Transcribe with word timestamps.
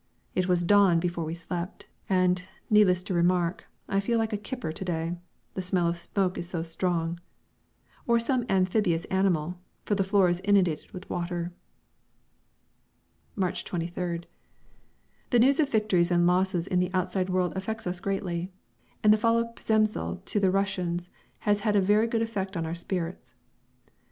It 0.33 0.47
was 0.47 0.63
dawn 0.63 0.99
before 0.99 1.25
we 1.25 1.35
slept, 1.35 1.87
and, 2.09 2.47
needless 2.71 3.03
to 3.03 3.13
remark, 3.13 3.67
I 3.87 3.99
feel 3.99 4.17
like 4.17 4.33
a 4.33 4.37
kipper 4.37 4.71
to 4.71 4.83
day, 4.83 5.15
the 5.53 5.61
smell 5.61 5.85
of 5.87 5.93
the 5.93 5.99
smoke 5.99 6.39
is 6.39 6.49
so 6.49 6.63
strong; 6.63 7.19
or 8.07 8.19
some 8.19 8.43
amphibious 8.49 9.05
animal, 9.11 9.59
for 9.85 9.93
the 9.93 10.03
floor 10.03 10.27
is 10.27 10.41
inundated 10.43 10.91
with 10.91 11.07
water. 11.07 11.53
March 13.35 13.63
23rd. 13.63 14.23
The 15.29 15.37
news 15.39 15.59
of 15.59 15.69
victories 15.69 16.09
and 16.09 16.25
losses 16.25 16.65
in 16.65 16.79
the 16.79 16.89
outside 16.95 17.29
world 17.29 17.53
affects 17.55 17.85
us 17.85 17.99
greatly, 17.99 18.51
and 19.03 19.13
the 19.13 19.19
fall 19.19 19.37
of 19.37 19.53
Przemysl 19.53 20.25
to 20.25 20.39
the 20.39 20.49
Russians 20.49 21.11
has 21.41 21.59
had 21.59 21.75
a 21.75 21.79
very 21.79 22.07
good 22.07 22.23
effect 22.23 22.57
on 22.57 22.65
our 22.65 22.73
spirits. 22.73 23.35